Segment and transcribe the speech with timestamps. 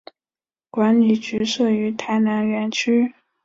[0.71, 3.13] 管理局设于台南园区。